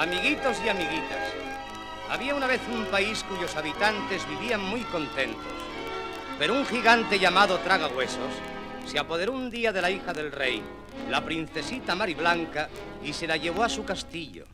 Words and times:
Amiguitos 0.00 0.56
y 0.64 0.68
amiguitas, 0.70 1.34
había 2.08 2.34
una 2.34 2.46
vez 2.46 2.62
un 2.72 2.86
país 2.86 3.22
cuyos 3.28 3.54
habitantes 3.54 4.26
vivían 4.26 4.62
muy 4.62 4.80
contentos, 4.84 5.52
pero 6.38 6.54
un 6.54 6.64
gigante 6.64 7.18
llamado 7.18 7.58
Tragahuesos 7.58 8.32
se 8.86 8.98
apoderó 8.98 9.32
un 9.32 9.50
día 9.50 9.72
de 9.72 9.82
la 9.82 9.90
hija 9.90 10.14
del 10.14 10.32
rey, 10.32 10.62
la 11.10 11.22
princesita 11.22 11.94
Mariblanca, 11.94 12.70
y 13.04 13.12
se 13.12 13.26
la 13.26 13.36
llevó 13.36 13.62
a 13.62 13.68
su 13.68 13.84
castillo. 13.84 14.46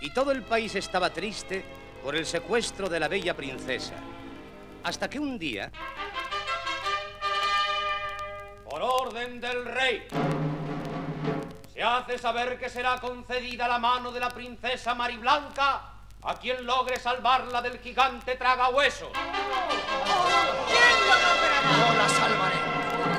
Y 0.00 0.10
todo 0.10 0.32
el 0.32 0.42
país 0.42 0.74
estaba 0.74 1.10
triste 1.10 1.64
por 2.02 2.16
el 2.16 2.26
secuestro 2.26 2.88
de 2.88 2.98
la 2.98 3.06
bella 3.06 3.34
princesa. 3.34 3.94
Hasta 4.82 5.08
que 5.08 5.20
un 5.20 5.38
día... 5.38 5.70
Por 8.68 8.82
orden 8.82 9.40
del 9.40 9.66
rey, 9.66 10.08
hace 11.84 12.18
saber 12.18 12.58
que 12.58 12.68
será 12.68 13.00
concedida 13.00 13.68
la 13.68 13.78
mano 13.78 14.10
de 14.12 14.20
la 14.20 14.30
princesa 14.30 14.94
Mariblanca 14.94 15.94
a 16.22 16.38
quien 16.38 16.64
logre 16.64 16.98
salvarla 16.98 17.60
del 17.60 17.78
gigante 17.78 18.36
tragahuesos. 18.36 19.10
¿Quién 19.12 20.98
lo 21.00 21.14
logrará? 21.14 21.60
Yo 21.76 21.94
la 21.94 22.08
salvaré. 22.08 22.56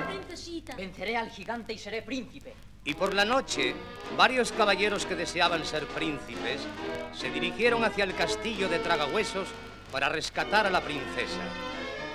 Princesita. 0.08 0.76
Venceré 0.76 1.16
al 1.16 1.30
gigante 1.30 1.74
y 1.74 1.78
seré 1.78 2.02
príncipe. 2.02 2.56
Y 2.84 2.94
por 2.94 3.14
la 3.14 3.26
noche, 3.26 3.76
varios 4.18 4.52
caballeros 4.52 5.06
que 5.06 5.16
deseaban 5.16 5.66
ser 5.66 5.88
príncipes 5.88 6.62
se 7.14 7.30
dirigieron 7.30 7.84
hacia 7.84 8.04
el 8.04 8.16
castillo 8.16 8.70
de 8.70 8.80
Tragahuesos 8.80 9.48
para 9.92 10.10
rescatar 10.10 10.66
a 10.68 10.70
la 10.70 10.82
princesa. 10.82 11.42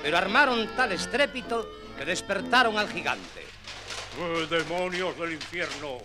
Pero 0.02 0.16
armaron 0.16 0.68
tal 0.76 0.92
estrépito 0.92 1.68
que 1.96 2.04
despertaron 2.04 2.78
al 2.78 2.88
gigante. 2.88 3.46
¡Eh, 4.18 4.46
¡Demonios 4.48 5.16
del 5.18 5.32
infierno! 5.32 5.98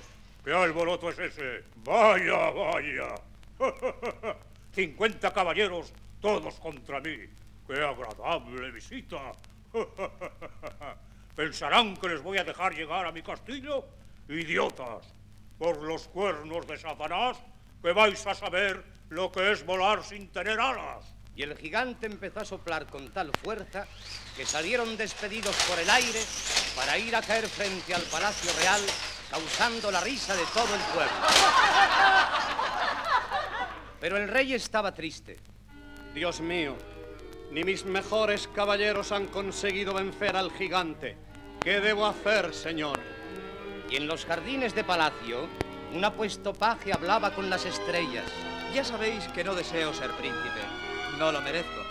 ¿Qué 0.46 0.54
alboroto 0.54 1.10
es 1.10 1.18
ese? 1.18 1.64
¡Vaya, 1.78 2.52
vaya! 2.52 3.16
¡Cincuenta 4.72 5.34
caballeros, 5.34 5.92
todos 6.22 6.60
contra 6.60 7.00
mí! 7.00 7.18
¡Qué 7.66 7.82
agradable 7.82 8.70
visita! 8.70 9.32
¿Pensarán 11.36 11.98
que 11.98 12.10
les 12.10 12.22
voy 12.22 12.38
a 12.38 12.44
dejar 12.44 12.76
llegar 12.76 13.08
a 13.08 13.12
mi 13.12 13.24
castillo? 13.24 13.88
¡Idiotas! 14.30 15.12
Por 15.58 15.82
los 15.82 16.08
cuernos 16.10 16.68
de 16.68 16.78
Satanás, 16.78 17.38
que 17.82 17.92
vais 17.92 18.28
a 18.28 18.36
saber 18.36 18.84
lo 19.10 19.32
que 19.32 19.52
es 19.52 19.66
volar 19.66 20.04
sin 20.04 20.28
tener 20.28 20.60
alas. 20.60 21.06
Y 21.36 21.42
el 21.42 21.58
gigante 21.58 22.06
empezó 22.06 22.42
a 22.42 22.46
soplar 22.46 22.86
con 22.86 23.10
tal 23.10 23.32
fuerza 23.44 23.88
que 24.38 24.46
salieron 24.46 24.96
despedidos 24.96 25.56
por 25.68 25.80
el 25.80 25.90
aire 25.90 26.22
para 26.76 27.00
ir 27.00 27.16
a 27.16 27.24
caer 27.24 27.48
frente 27.48 27.96
al 27.96 28.04
Palacio 28.04 28.52
Real, 28.60 28.82
causando 29.30 29.92
la 29.92 30.02
risa 30.02 30.36
de 30.36 30.44
todo 30.54 30.74
el 30.76 30.82
pueblo. 30.94 31.28
Pero 34.00 34.18
el 34.18 34.28
rey 34.28 34.54
estaba 34.54 34.94
triste. 34.94 35.38
Dios 36.14 36.40
mío, 36.42 36.76
ni 37.52 37.64
mis 37.64 37.86
mejores 37.86 38.48
caballeros 38.48 39.12
han 39.12 39.28
conseguido 39.28 39.94
vencer 39.94 40.36
al 40.36 40.52
gigante. 40.52 41.18
¿Qué 41.62 41.80
debo 41.80 42.06
hacer, 42.06 42.54
señor? 42.54 43.00
Y 43.90 43.96
en 43.96 44.08
los 44.08 44.26
jardines 44.26 44.76
de 44.76 44.84
palacio, 44.84 45.48
un 45.94 46.04
apuesto 46.04 46.54
paje 46.54 46.94
hablaba 46.94 47.32
con 47.32 47.50
las 47.50 47.66
estrellas. 47.66 48.30
Ya 48.74 48.84
sabéis 48.84 49.28
que 49.30 49.44
no 49.44 49.56
deseo 49.56 49.94
ser 49.94 50.12
príncipe. 50.12 50.62
No 51.18 51.32
lo 51.32 51.42
merezco. 51.42 51.82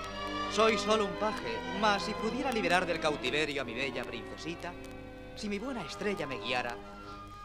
Soy 0.53 0.79
solo 0.79 1.07
un 1.07 1.15
paje, 1.17 1.57
mas 1.81 2.05
si 2.05 2.13
pudiera 2.15 2.53
liberar 2.53 2.87
del 2.87 3.01
cautiverio 3.01 3.63
a 3.63 3.65
mi 3.65 3.75
bella 3.75 4.05
princesita, 4.05 4.73
si 5.35 5.49
mi 5.49 5.59
buena 5.59 5.83
estrella 5.83 6.27
me 6.27 6.39
guiara, 6.39 6.77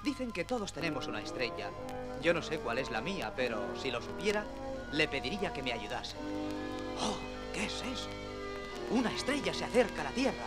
dicen 0.04 0.32
que 0.32 0.46
todos 0.46 0.74
tenemos 0.74 1.08
una 1.08 1.22
estrella. 1.22 1.70
Yo 2.22 2.34
no 2.34 2.42
sé 2.42 2.60
cuál 2.60 2.78
es 2.78 2.90
la 2.92 3.02
mía, 3.02 3.34
pero 3.36 3.76
si 3.82 3.92
lo 3.92 4.02
supiera, 4.02 4.46
le 4.92 5.08
pediría 5.08 5.54
que 5.54 5.64
me 5.64 5.74
ayudase. 5.74 6.16
¡Oh! 7.02 7.18
¿Qué 7.54 7.66
es 7.66 7.82
eso? 7.82 8.10
Una 8.92 9.12
estrella 9.12 9.54
se 9.54 9.66
acerca 9.66 10.02
a 10.02 10.06
la 10.06 10.12
Tierra, 10.12 10.46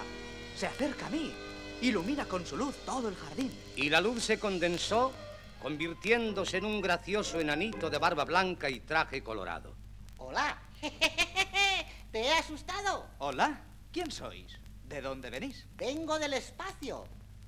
se 0.57 0.67
acerca 0.67 1.07
a 1.07 1.11
mí, 1.11 1.33
ilumina 1.81 2.27
con 2.27 2.45
su 2.47 2.57
luz 2.57 2.77
todo 2.85 3.09
el 3.09 3.17
jardín. 3.17 3.53
Y 3.77 3.89
la 3.89 4.01
luz 4.01 4.23
se 4.25 4.39
condensó, 4.39 5.13
convirtiéndose 5.61 6.59
en 6.59 6.65
un 6.65 6.81
gracioso 6.81 7.41
enanito 7.41 7.91
de 7.91 7.99
barba 7.99 8.25
blanca 8.25 8.69
y 8.69 8.81
traje 8.81 9.23
colorado. 9.23 9.75
Hola. 10.19 10.61
¿Te 12.13 12.21
he 12.21 12.33
asustado? 12.33 13.07
Hola, 13.19 13.65
¿quién 13.91 14.11
sois? 14.11 14.59
¿De 14.85 15.01
dónde 15.01 15.31
venís? 15.31 15.67
Vengo 15.77 16.19
del 16.19 16.35
espacio. 16.35 17.05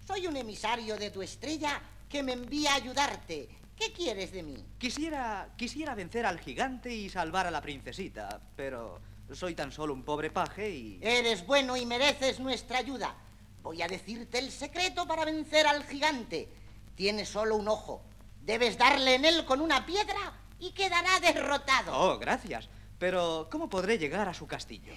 Soy 0.07 0.27
un 0.27 0.37
emisario 0.37 0.97
de 0.97 1.11
tu 1.11 1.23
estrella 1.23 1.81
que 2.15 2.23
me 2.23 2.35
envía 2.35 2.71
a 2.71 2.77
ayudarte. 2.77 3.49
¿Qué 3.77 3.93
quieres 3.93 4.31
de 4.31 4.45
mí? 4.45 4.65
Quisiera, 4.79 5.49
quisiera 5.57 5.97
vencer 5.97 6.25
al 6.27 6.39
gigante 6.39 6.95
y 6.95 7.11
salvar 7.11 7.49
a 7.49 7.51
la 7.51 7.61
princesita, 7.61 8.41
pero 8.55 9.01
soy 9.33 9.57
tan 9.57 9.73
solo 9.73 9.93
un 9.93 10.05
pobre 10.05 10.31
paje 10.31 10.71
y... 10.71 11.01
Eres 11.03 11.45
bueno 11.45 11.77
y 11.77 11.85
mereces 11.85 12.39
nuestra 12.39 12.79
ayuda. 12.79 13.17
Voy 13.65 13.83
a 13.83 13.89
decirte 13.89 14.39
el 14.39 14.53
secreto 14.53 15.09
para 15.09 15.25
vencer 15.25 15.67
al 15.67 15.83
gigante. 15.83 16.49
Tiene 16.95 17.27
solo 17.27 17.57
un 17.57 17.67
ojo. 17.67 18.05
Debes 18.43 18.79
darle 18.79 19.17
en 19.17 19.25
él 19.25 19.45
con 19.45 19.61
una 19.61 19.85
piedra 19.85 20.35
y 20.61 20.71
quedará 20.71 21.19
derrotado. 21.19 21.99
Oh, 21.99 22.17
gracias. 22.21 22.69
Pero, 22.97 23.49
¿cómo 23.51 23.69
podré 23.69 23.99
llegar 23.99 24.29
a 24.29 24.35
su 24.35 24.47
castillo? 24.47 24.93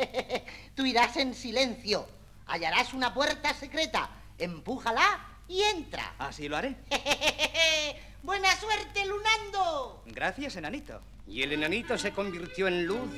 Tú 0.74 0.84
irás 0.84 1.16
en 1.16 1.32
silencio. 1.32 2.06
Hallarás 2.44 2.92
una 2.92 3.14
puerta 3.14 3.54
secreta. 3.54 4.10
Empújala 4.36 5.33
y 5.48 5.62
entra. 5.62 6.14
Así 6.18 6.48
lo 6.48 6.56
haré. 6.56 6.76
Buena 8.22 8.54
suerte, 8.56 9.04
Lunando. 9.04 10.02
Gracias, 10.06 10.56
enanito. 10.56 11.00
Y 11.26 11.42
el 11.42 11.52
enanito 11.52 11.98
se 11.98 12.12
convirtió 12.12 12.68
en 12.68 12.86
luz 12.86 13.10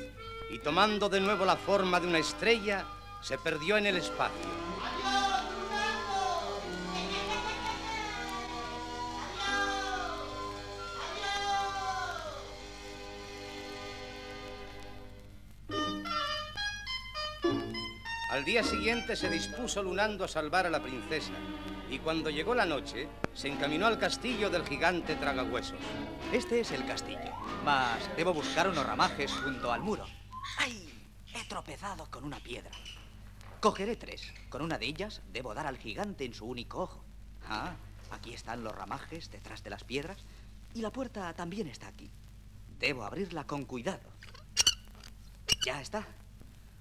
y 0.51 0.59
tomando 0.59 1.09
de 1.09 1.21
nuevo 1.21 1.45
la 1.45 1.57
forma 1.57 2.01
de 2.01 2.07
una 2.07 2.19
estrella, 2.19 2.85
se 3.23 3.39
perdió 3.39 3.77
en 3.77 3.87
el 3.87 3.97
espacio. 3.97 4.76
Al 18.37 18.45
día 18.45 18.63
siguiente 18.63 19.17
se 19.17 19.31
dispuso 19.31 19.83
Lunando 19.83 20.23
a 20.23 20.29
salvar 20.29 20.67
a 20.67 20.71
la 20.71 20.83
princesa 20.83 21.33
y 21.89 21.99
cuando 22.01 22.29
llegó 22.29 22.55
la 22.55 22.67
noche 22.67 23.09
se 23.33 23.49
encaminó 23.49 23.87
al 23.87 23.99
castillo 23.99 24.51
del 24.51 24.63
gigante 24.67 25.17
Tragahuesos. 25.17 25.79
Este 26.35 26.61
es 26.61 26.71
el 26.73 26.85
castillo. 26.85 27.33
Mas 27.65 27.99
debo 28.15 28.35
buscar 28.35 28.69
unos 28.69 28.85
ramajes 28.85 29.33
junto 29.33 29.73
al 29.73 29.81
muro. 29.81 30.05
¡Ay! 30.59 30.93
He 31.33 31.49
tropezado 31.49 32.11
con 32.11 32.25
una 32.25 32.39
piedra. 32.39 32.73
Cogeré 33.59 33.97
tres. 33.97 34.31
Con 34.51 34.61
una 34.61 34.77
de 34.77 34.85
ellas 34.85 35.23
debo 35.33 35.55
dar 35.55 35.67
al 35.67 35.79
gigante 35.79 36.27
en 36.27 36.35
su 36.35 36.45
único 36.45 36.83
ojo. 36.83 37.03
Ah, 37.49 37.75
aquí 38.11 38.35
están 38.35 38.63
los 38.63 38.75
ramajes 38.75 39.31
detrás 39.31 39.63
de 39.63 39.71
las 39.71 39.85
piedras 39.85 40.19
y 40.75 40.83
la 40.83 40.93
puerta 40.93 41.33
también 41.33 41.69
está 41.69 41.89
aquí. 41.89 42.11
Debo 42.79 43.05
abrirla 43.05 43.47
con 43.47 43.65
cuidado. 43.65 44.11
Ya 45.65 45.81
está. 45.81 46.07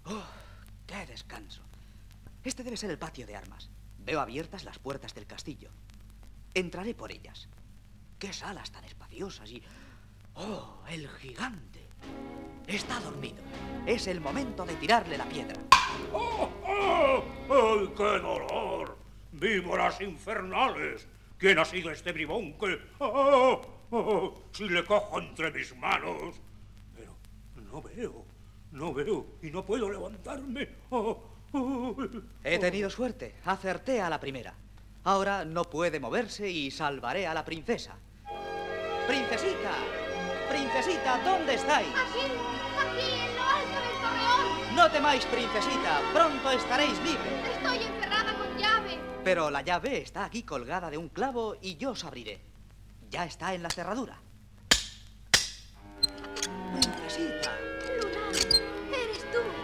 ¡Oh! 0.04 0.45
¡Qué 0.86 1.06
descanso! 1.06 1.62
Este 2.44 2.64
debe 2.64 2.78
ser 2.78 2.92
el 2.92 3.00
patio 3.00 3.26
de 3.26 3.36
armas. 3.36 3.70
Veo 4.00 4.20
abiertas 4.20 4.64
las 4.64 4.78
puertas 4.80 5.16
del 5.16 5.26
castillo. 5.26 5.70
Entraré 6.54 6.94
por 6.94 7.12
ellas. 7.12 7.50
¡Qué 8.20 8.32
salas 8.32 8.72
tan 8.72 8.84
espaciosas 8.86 9.50
y... 9.52 9.64
¡Oh! 10.36 10.84
¡El 10.88 11.10
gigante! 11.10 11.90
Está 12.68 13.00
dormido. 13.00 13.44
Es 13.86 14.08
el 14.08 14.22
momento 14.22 14.66
de 14.66 14.76
tirarle 14.76 15.18
la 15.18 15.26
piedra. 15.26 15.60
¡Oh, 16.14 16.50
oh! 16.64 17.24
¡Ay, 17.50 17.94
qué 17.96 18.20
dolor! 18.20 18.98
¡Víboras 19.32 20.00
infernales! 20.02 21.08
¿Quién 21.38 21.60
ha 21.60 21.66
sido 21.66 21.92
este 21.92 22.12
bribón 22.12 22.58
que... 22.58 22.80
¡Oh, 23.00 23.62
oh! 23.92 24.44
Si 24.52 24.70
le 24.70 24.86
cojo 24.86 25.20
entre 25.20 25.52
mis 25.52 25.76
manos... 25.76 26.36
Pero 26.94 27.16
no 27.56 27.82
veo, 27.82 28.26
no 28.76 28.94
veo 28.94 29.26
y 29.42 29.50
no 29.50 29.66
puedo 29.66 29.90
levantarme. 29.90 30.70
¡Oh, 30.90 31.24
oh! 31.54 31.96
He 32.44 32.60
tenido 32.60 32.90
suerte. 32.90 33.36
Acerté 33.46 34.02
a 34.02 34.10
la 34.10 34.20
primera. 34.20 34.54
Ahora 35.06 35.46
no 35.46 35.64
puede 35.64 36.00
moverse 36.00 36.50
y 36.50 36.70
salvaré 36.72 37.26
a 37.26 37.34
la 37.34 37.46
princesa. 37.46 37.96
¡Princesita! 39.08 39.72
¡Princesita! 40.50 41.24
¿Dónde 41.24 41.54
estáis? 41.54 41.88
Aquí, 41.88 42.20
aquí, 42.80 43.12
en 43.12 43.36
lo 43.36 43.44
alto 43.44 43.80
del 43.80 44.02
torreón. 44.02 44.76
No 44.76 44.92
temáis, 44.92 45.26
princesita. 45.26 46.02
Pronto 46.14 46.52
estaréis 46.52 46.98
libres. 47.00 47.56
Estoy 47.56 47.78
encerrada 47.78 48.34
con 48.38 48.58
llave. 48.58 49.00
Pero 49.24 49.50
la 49.50 49.62
llave 49.62 50.00
está 50.00 50.26
aquí 50.26 50.44
colgada 50.44 50.90
de 50.90 50.98
un 50.98 51.10
clavo 51.10 51.56
y 51.62 51.78
yo 51.78 51.92
os 51.92 52.04
abriré. 52.04 52.42
Ya 53.10 53.26
está 53.26 53.54
en 53.54 53.64
la 53.64 53.70
cerradura. 53.70 54.20
Princesita. 56.74 57.65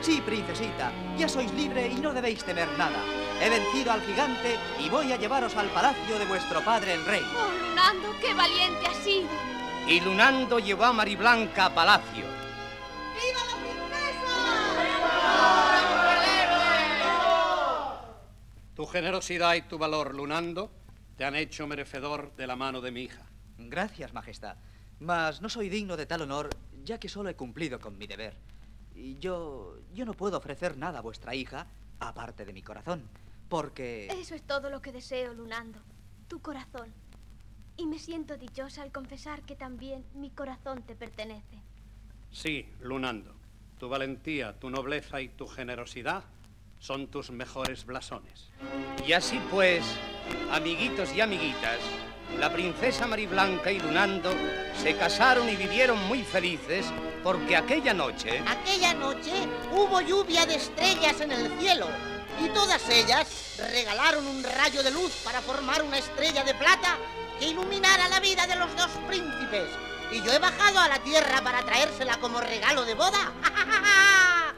Sí, 0.01 0.21
princesita. 0.21 0.91
Ya 1.17 1.29
sois 1.29 1.51
libre 1.53 1.87
y 1.87 1.95
no 1.95 2.11
debéis 2.13 2.43
temer 2.43 2.67
nada. 2.77 2.97
He 3.41 3.49
vencido 3.49 3.91
al 3.91 4.01
gigante 4.01 4.57
y 4.79 4.89
voy 4.89 5.11
a 5.11 5.17
llevaros 5.17 5.55
al 5.55 5.67
palacio 5.69 6.17
de 6.17 6.25
vuestro 6.25 6.61
padre 6.65 6.93
el 6.93 7.05
rey. 7.05 7.21
Oh, 7.35 7.69
Lunando, 7.69 8.09
qué 8.19 8.33
valiente 8.33 8.87
has 8.87 8.97
sido. 8.97 9.29
y 9.87 9.99
Lunando 9.99 10.59
llevó 10.59 10.85
a 10.85 10.93
Mariblanca 10.93 11.65
a 11.67 11.73
palacio. 11.75 12.25
¡Viva 12.25 13.41
la 13.45 13.57
princesa! 13.61 15.31
Tu 18.75 18.85
generosidad 18.87 19.53
y 19.55 19.61
tu 19.63 19.77
valor, 19.77 20.15
Lunando, 20.15 20.71
te 21.17 21.25
han 21.25 21.35
hecho 21.35 21.67
merecedor 21.67 22.35
de 22.35 22.47
la 22.47 22.55
mano 22.55 22.81
de 22.81 22.91
mi 22.91 23.03
hija. 23.03 23.21
Gracias, 23.57 24.13
Majestad. 24.13 24.57
Mas 24.99 25.41
no 25.41 25.49
soy 25.49 25.69
digno 25.69 25.97
de 25.97 26.05
tal 26.05 26.21
honor, 26.21 26.49
ya 26.83 26.99
que 26.99 27.09
solo 27.09 27.29
he 27.29 27.35
cumplido 27.35 27.79
con 27.79 27.97
mi 27.97 28.07
deber. 28.07 28.35
Y 29.01 29.17
yo. 29.17 29.77
yo 29.93 30.05
no 30.05 30.13
puedo 30.13 30.37
ofrecer 30.37 30.77
nada 30.77 30.99
a 30.99 31.01
vuestra 31.01 31.33
hija, 31.33 31.65
aparte 31.99 32.45
de 32.45 32.53
mi 32.53 32.61
corazón. 32.61 33.09
Porque. 33.49 34.07
Eso 34.11 34.35
es 34.35 34.43
todo 34.43 34.69
lo 34.69 34.81
que 34.81 34.91
deseo, 34.91 35.33
Lunando. 35.33 35.79
Tu 36.27 36.39
corazón. 36.39 36.93
Y 37.77 37.87
me 37.87 37.97
siento 37.97 38.37
dichosa 38.37 38.83
al 38.83 38.91
confesar 38.91 39.41
que 39.41 39.55
también 39.55 40.05
mi 40.13 40.29
corazón 40.29 40.83
te 40.83 40.95
pertenece. 40.95 41.63
Sí, 42.31 42.69
Lunando. 42.79 43.33
Tu 43.79 43.89
valentía, 43.89 44.59
tu 44.59 44.69
nobleza 44.69 45.19
y 45.19 45.29
tu 45.29 45.47
generosidad 45.47 46.23
son 46.77 47.07
tus 47.07 47.31
mejores 47.31 47.85
blasones. 47.85 48.49
Y 49.07 49.13
así 49.13 49.41
pues, 49.49 49.83
amiguitos 50.51 51.13
y 51.15 51.21
amiguitas, 51.21 51.79
la 52.39 52.53
princesa 52.53 53.07
Mariblanca 53.07 53.71
y 53.71 53.79
Lunando 53.79 54.31
se 54.81 54.95
casaron 54.95 55.49
y 55.49 55.55
vivieron 55.55 55.99
muy 56.07 56.23
felices 56.23 56.85
porque 57.23 57.55
aquella 57.55 57.93
noche... 57.93 58.43
Aquella 58.47 58.93
noche 58.93 59.31
hubo 59.71 60.01
lluvia 60.01 60.45
de 60.45 60.55
estrellas 60.55 61.21
en 61.21 61.31
el 61.31 61.59
cielo 61.59 61.87
y 62.43 62.49
todas 62.49 62.87
ellas 62.89 63.27
regalaron 63.57 64.25
un 64.25 64.43
rayo 64.43 64.81
de 64.83 64.91
luz 64.91 65.11
para 65.23 65.41
formar 65.41 65.83
una 65.83 65.97
estrella 65.97 66.43
de 66.43 66.53
plata 66.55 66.97
que 67.39 67.47
iluminara 67.47 68.07
la 68.09 68.19
vida 68.19 68.47
de 68.47 68.55
los 68.55 68.75
dos 68.75 68.89
príncipes. 69.07 69.69
Y 70.11 70.21
yo 70.23 70.33
he 70.33 70.39
bajado 70.39 70.79
a 70.79 70.89
la 70.89 70.99
tierra 70.99 71.41
para 71.41 71.63
traérsela 71.63 72.17
como 72.19 72.41
regalo 72.41 72.83
de 72.83 72.95
boda. 72.95 73.31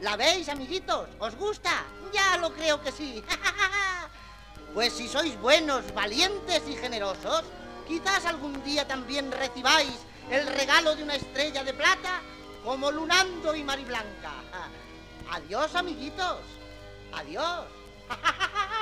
¿La 0.00 0.16
veis, 0.16 0.48
amiguitos? 0.48 1.08
¿Os 1.18 1.34
gusta? 1.36 1.70
Ya 2.12 2.36
lo 2.38 2.52
creo 2.52 2.82
que 2.82 2.92
sí. 2.92 3.22
Pues 4.74 4.92
si 4.92 5.08
sois 5.08 5.36
buenos, 5.40 5.92
valientes 5.94 6.62
y 6.68 6.76
generosos, 6.76 7.42
quizás 7.88 8.26
algún 8.26 8.62
día 8.62 8.86
también 8.86 9.32
recibáis 9.32 9.90
el 10.30 10.46
regalo 10.46 10.94
de 10.94 11.02
una 11.02 11.16
estrella 11.16 11.64
de 11.64 11.72
plata 11.72 12.20
como 12.62 12.90
Lunando 12.90 13.54
y 13.54 13.64
Mariblanca. 13.64 14.32
Adiós, 15.30 15.74
amiguitos. 15.74 16.40
Adiós. 17.12 17.64